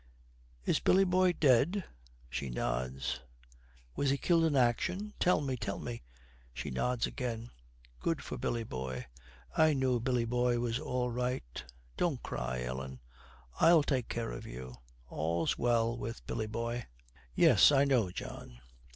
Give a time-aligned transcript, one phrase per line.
[0.65, 1.83] 'Is Billy boy dead?'
[2.27, 3.19] She nods.
[3.95, 5.13] 'Was he killed in action?
[5.19, 6.01] Tell me, tell me!'
[6.55, 7.51] She nods again.
[7.99, 9.05] 'Good for Billy boy.
[9.55, 11.63] I knew Billy boy was all right.
[11.97, 12.99] Don't cry, Ellen.
[13.59, 14.73] I'll take care of you.
[15.07, 16.87] All's well with Billy boy.'
[17.35, 18.59] 'Yes, I know, John.'